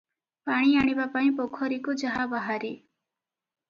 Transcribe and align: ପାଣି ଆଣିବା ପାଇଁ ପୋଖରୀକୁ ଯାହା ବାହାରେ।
ପାଣି 0.49 0.71
ଆଣିବା 0.85 1.07
ପାଇଁ 1.17 1.31
ପୋଖରୀକୁ 1.43 1.97
ଯାହା 2.05 2.29
ବାହାରେ। 2.37 2.77